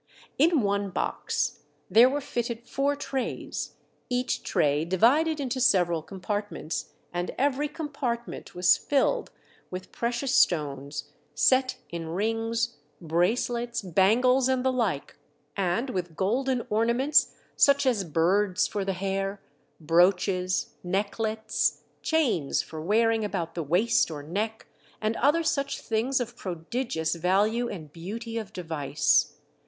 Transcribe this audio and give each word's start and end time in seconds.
In 0.39 0.61
one 0.61 0.89
box 0.89 1.59
there 1.87 2.09
were 2.09 2.21
fitted 2.21 2.65
four 2.65 2.95
trays, 2.95 3.75
each 4.09 4.41
tray 4.41 4.83
divided 4.83 5.39
into 5.39 5.61
several 5.61 6.01
compartments, 6.01 6.93
and 7.13 7.29
every 7.37 7.67
compartment 7.67 8.49
v/as 8.49 8.77
filled 8.77 9.29
with 9.69 9.91
VANDERDECKEN 9.95 10.07
EXHIBITS 10.07 10.33
SOME 10.33 10.47
TREASURE. 10.49 10.65
I 10.65 10.89
83 10.89 10.89
precious 10.89 10.99
stones, 11.05 11.13
set 11.35 11.77
in 11.91 12.07
rings, 12.07 12.77
bracelets, 12.99 13.81
bangles 13.83 14.49
and 14.49 14.65
the 14.65 14.71
like, 14.71 15.19
and 15.55 15.91
with 15.91 16.15
golden 16.15 16.65
orna 16.71 16.95
ments, 16.95 17.35
such 17.55 17.85
as 17.85 18.03
birds 18.03 18.65
for 18.65 18.83
the 18.83 18.93
hair, 18.93 19.39
brooches, 19.79 20.73
necklets, 20.83 21.83
chains 22.01 22.63
for 22.63 22.81
wearing 22.81 23.23
about 23.23 23.53
the 23.53 23.61
waist 23.61 24.09
or 24.09 24.23
neck, 24.23 24.65
and 24.99 25.15
other 25.17 25.43
such 25.43 25.79
things 25.79 26.19
of 26.19 26.35
prodigious 26.35 27.13
value 27.13 27.69
and 27.69 27.93
beauty 27.93 28.39
of 28.39 28.51
device. 28.51 29.37